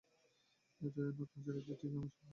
এই 0.81 0.89
নতুন 1.09 1.39
সিরিজে 1.43 1.61
টিকি 1.69 1.85
আমার 1.89 2.09
সঙ্গী। 2.09 2.29